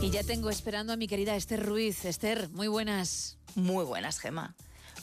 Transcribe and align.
Y 0.00 0.10
ya 0.10 0.22
tengo 0.22 0.48
esperando 0.48 0.92
a 0.92 0.96
mi 0.96 1.08
querida 1.08 1.34
Esther 1.34 1.64
Ruiz. 1.66 2.04
Esther, 2.04 2.48
muy 2.50 2.68
buenas. 2.68 3.36
Muy 3.56 3.84
buenas, 3.84 4.20
Gema. 4.20 4.54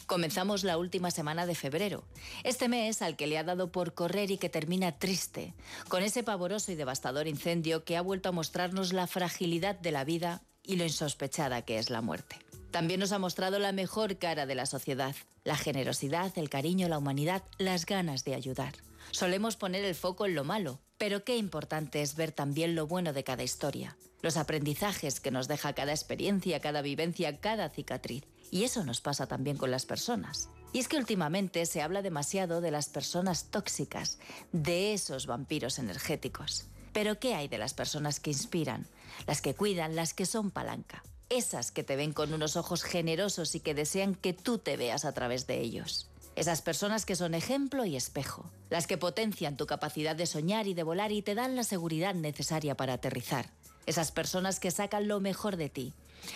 Comenzamos 0.08 0.64
la 0.64 0.78
última 0.78 1.12
semana 1.12 1.46
de 1.46 1.56
febrero, 1.56 2.06
este 2.44 2.70
mes 2.70 3.02
al 3.02 3.16
que 3.16 3.28
le 3.28 3.38
ha 3.38 3.44
dado 3.44 3.72
por 3.72 3.94
correr 3.94 4.32
y 4.32 4.38
que 4.38 4.50
termina 4.50 4.98
triste, 4.98 5.54
con 5.90 6.04
ese 6.04 6.24
pavoroso 6.24 6.72
y 6.72 6.76
devastador 6.76 7.28
incendio 7.28 7.84
que 7.84 7.98
ha 7.98 8.02
vuelto 8.02 8.30
a 8.30 8.32
mostrarnos 8.32 8.94
la 8.94 9.08
fragilidad 9.08 9.78
de 9.80 9.92
la 9.92 10.04
vida 10.04 10.44
y 10.64 10.76
lo 10.76 10.84
insospechada 10.84 11.64
que 11.64 11.78
es 11.78 11.90
la 11.90 12.02
muerte. 12.02 12.38
También 12.72 13.00
nos 13.00 13.12
ha 13.14 13.20
mostrado 13.20 13.58
la 13.58 13.72
mejor 13.72 14.18
cara 14.18 14.46
de 14.46 14.56
la 14.56 14.66
sociedad, 14.66 15.16
la 15.44 15.58
generosidad, 15.58 16.32
el 16.38 16.50
cariño, 16.50 16.88
la 16.88 17.00
humanidad, 17.00 17.44
las 17.58 17.86
ganas 17.86 18.24
de 18.26 18.36
ayudar. 18.36 18.76
Solemos 19.12 19.56
poner 19.56 19.86
el 19.86 19.96
foco 19.96 20.26
en 20.26 20.36
lo 20.36 20.44
malo, 20.44 20.82
pero 21.06 21.24
qué 21.24 21.38
importante 21.38 22.02
es 22.02 22.16
ver 22.16 22.32
también 22.32 22.74
lo 22.74 22.88
bueno 22.88 23.14
de 23.14 23.24
cada 23.24 23.44
historia, 23.44 23.96
los 24.24 24.38
aprendizajes 24.38 25.20
que 25.20 25.30
nos 25.30 25.48
deja 25.48 25.74
cada 25.74 25.92
experiencia, 25.92 26.60
cada 26.62 26.82
vivencia, 26.82 27.40
cada 27.40 27.70
cicatriz. 27.70 28.24
Y 28.50 28.64
eso 28.64 28.84
nos 28.84 29.02
pasa 29.02 29.28
también 29.28 29.56
con 29.56 29.70
las 29.70 29.86
personas. 29.86 30.50
Y 30.74 30.80
es 30.80 30.88
que 30.88 30.98
últimamente 30.98 31.64
se 31.68 31.84
habla 31.84 32.02
demasiado 32.02 32.60
de 32.60 32.72
las 32.72 32.90
personas 32.90 33.52
tóxicas, 33.52 34.18
de 34.52 34.96
esos 34.96 35.28
vampiros 35.28 35.78
energéticos. 35.78 36.66
Pero 36.92 37.20
¿qué 37.20 37.36
hay 37.36 37.50
de 37.50 37.60
las 37.60 37.76
personas 37.76 38.20
que 38.20 38.32
inspiran? 38.32 38.88
Las 39.28 39.44
que 39.44 39.54
cuidan, 39.54 39.96
las 39.96 40.16
que 40.16 40.26
son 40.26 40.50
palanca. 40.50 41.04
Esas 41.30 41.72
que 41.72 41.84
te 41.84 41.96
ven 41.96 42.14
con 42.14 42.34
unos 42.34 42.56
ojos 42.56 42.82
generosos 42.82 43.54
y 43.54 43.60
que 43.60 43.76
desean 43.76 44.16
que 44.16 44.34
tú 44.34 44.58
te 44.58 44.76
veas 44.76 45.06
a 45.06 45.14
través 45.14 45.46
de 45.46 45.62
ellos. 45.62 46.10
Esas 46.36 46.62
personas 46.62 47.06
que 47.06 47.16
son 47.16 47.34
ejemplo 47.34 47.86
y 47.86 47.96
espejo. 47.96 48.52
Las 48.70 48.88
que 48.88 48.98
potencian 48.98 49.56
tu 49.56 49.68
capacidad 49.68 50.16
de 50.16 50.26
soñar 50.26 50.68
y 50.68 50.74
de 50.74 50.84
volar 50.84 51.12
y 51.14 51.22
te 51.22 51.34
dan 51.34 51.56
la 51.56 51.64
seguridad 51.64 52.14
necesaria 52.14 52.76
para 52.76 52.94
aterrizar. 52.94 53.50
Esas 53.86 54.12
personas 54.12 54.60
que 54.60 54.72
sacan 54.72 55.08
lo 55.08 55.22
mejor 55.22 55.56
de 55.56 55.70
ti. 55.70 55.94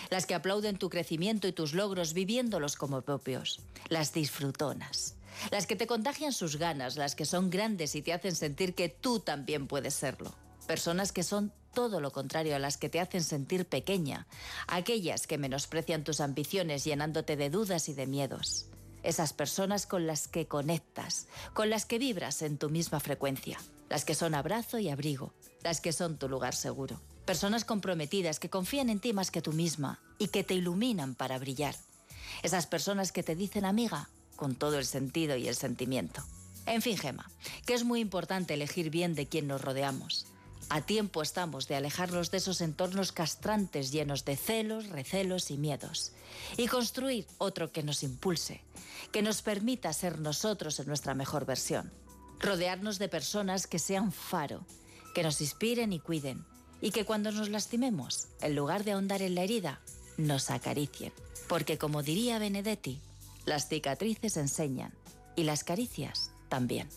Las 0.08 0.24
que 0.24 0.34
aplauden 0.34 0.78
tu 0.78 0.88
crecimiento 0.88 1.48
y 1.48 1.52
tus 1.52 1.74
logros 1.74 2.14
viviéndolos 2.14 2.76
como 2.76 3.02
propios. 3.02 3.60
Las 3.88 4.12
disfrutonas. 4.14 5.16
Las 5.50 5.66
que 5.66 5.76
te 5.76 5.86
contagian 5.86 6.32
sus 6.32 6.56
ganas, 6.56 6.96
las 6.96 7.14
que 7.14 7.26
son 7.26 7.50
grandes 7.50 7.94
y 7.94 8.02
te 8.02 8.12
hacen 8.12 8.34
sentir 8.34 8.74
que 8.74 8.88
tú 8.88 9.20
también 9.20 9.66
puedes 9.66 9.94
serlo. 9.94 10.34
Personas 10.66 11.12
que 11.12 11.22
son 11.22 11.52
todo 11.74 12.00
lo 12.00 12.10
contrario 12.10 12.56
a 12.56 12.58
las 12.58 12.78
que 12.78 12.88
te 12.88 13.00
hacen 13.00 13.22
sentir 13.22 13.66
pequeña, 13.66 14.26
aquellas 14.66 15.26
que 15.26 15.38
menosprecian 15.38 16.04
tus 16.04 16.20
ambiciones 16.20 16.84
llenándote 16.84 17.36
de 17.36 17.50
dudas 17.50 17.88
y 17.88 17.94
de 17.94 18.06
miedos. 18.06 18.66
Esas 19.02 19.32
personas 19.32 19.86
con 19.86 20.06
las 20.06 20.28
que 20.28 20.46
conectas, 20.46 21.26
con 21.54 21.70
las 21.70 21.86
que 21.86 21.98
vibras 21.98 22.42
en 22.42 22.58
tu 22.58 22.68
misma 22.68 23.00
frecuencia, 23.00 23.58
las 23.88 24.04
que 24.04 24.14
son 24.14 24.34
abrazo 24.34 24.78
y 24.78 24.90
abrigo, 24.90 25.32
las 25.62 25.80
que 25.80 25.92
son 25.92 26.18
tu 26.18 26.28
lugar 26.28 26.54
seguro. 26.54 27.00
Personas 27.24 27.64
comprometidas 27.64 28.38
que 28.38 28.50
confían 28.50 28.90
en 28.90 29.00
ti 29.00 29.12
más 29.12 29.30
que 29.30 29.42
tú 29.42 29.52
misma 29.52 30.00
y 30.18 30.28
que 30.28 30.44
te 30.44 30.54
iluminan 30.54 31.14
para 31.14 31.38
brillar. 31.38 31.74
Esas 32.42 32.66
personas 32.66 33.12
que 33.12 33.22
te 33.22 33.36
dicen 33.36 33.64
amiga 33.64 34.08
con 34.36 34.54
todo 34.54 34.78
el 34.78 34.86
sentido 34.86 35.36
y 35.36 35.48
el 35.48 35.54
sentimiento. 35.54 36.22
En 36.66 36.82
fin, 36.82 36.96
Gema, 36.96 37.30
que 37.66 37.74
es 37.74 37.84
muy 37.84 38.00
importante 38.00 38.54
elegir 38.54 38.90
bien 38.90 39.14
de 39.14 39.26
quién 39.26 39.46
nos 39.46 39.62
rodeamos. 39.62 40.26
A 40.72 40.82
tiempo 40.82 41.20
estamos 41.20 41.66
de 41.66 41.74
alejarnos 41.74 42.30
de 42.30 42.38
esos 42.38 42.60
entornos 42.60 43.10
castrantes 43.10 43.90
llenos 43.90 44.24
de 44.24 44.36
celos, 44.36 44.88
recelos 44.88 45.50
y 45.50 45.58
miedos 45.58 46.12
y 46.56 46.68
construir 46.68 47.26
otro 47.38 47.72
que 47.72 47.82
nos 47.82 48.04
impulse, 48.04 48.62
que 49.10 49.20
nos 49.20 49.42
permita 49.42 49.92
ser 49.92 50.20
nosotros 50.20 50.78
en 50.78 50.86
nuestra 50.86 51.12
mejor 51.14 51.44
versión. 51.44 51.90
Rodearnos 52.38 53.00
de 53.00 53.08
personas 53.08 53.66
que 53.66 53.80
sean 53.80 54.12
faro, 54.12 54.64
que 55.12 55.24
nos 55.24 55.40
inspiren 55.40 55.92
y 55.92 55.98
cuiden 55.98 56.46
y 56.80 56.92
que 56.92 57.04
cuando 57.04 57.32
nos 57.32 57.48
lastimemos, 57.48 58.28
en 58.40 58.54
lugar 58.54 58.84
de 58.84 58.92
ahondar 58.92 59.22
en 59.22 59.34
la 59.34 59.42
herida, 59.42 59.80
nos 60.18 60.52
acaricien. 60.52 61.12
Porque 61.48 61.78
como 61.78 62.04
diría 62.04 62.38
Benedetti, 62.38 63.00
las 63.44 63.68
cicatrices 63.68 64.36
enseñan 64.36 64.94
y 65.34 65.42
las 65.42 65.64
caricias 65.64 66.30
también. 66.48 66.88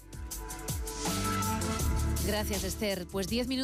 Gracias, 2.25 2.63
Esther. 2.63 3.05
Pues 3.11 3.27
10 3.27 3.47
minutos. 3.47 3.53